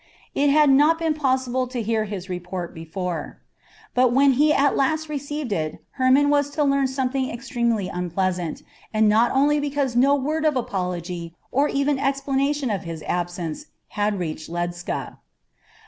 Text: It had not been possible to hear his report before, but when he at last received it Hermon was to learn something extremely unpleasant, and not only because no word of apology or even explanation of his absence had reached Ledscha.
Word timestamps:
It 0.33 0.49
had 0.49 0.71
not 0.71 0.97
been 0.97 1.13
possible 1.13 1.67
to 1.67 1.79
hear 1.79 2.05
his 2.05 2.27
report 2.27 2.73
before, 2.73 3.39
but 3.93 4.11
when 4.11 4.31
he 4.31 4.51
at 4.51 4.75
last 4.75 5.07
received 5.09 5.51
it 5.51 5.77
Hermon 5.91 6.31
was 6.31 6.49
to 6.57 6.63
learn 6.63 6.87
something 6.87 7.29
extremely 7.29 7.87
unpleasant, 7.87 8.63
and 8.91 9.07
not 9.07 9.29
only 9.31 9.59
because 9.59 9.95
no 9.95 10.15
word 10.15 10.43
of 10.43 10.55
apology 10.55 11.35
or 11.51 11.67
even 11.69 11.99
explanation 11.99 12.71
of 12.71 12.81
his 12.83 13.03
absence 13.03 13.67
had 13.89 14.17
reached 14.17 14.49
Ledscha. 14.49 15.19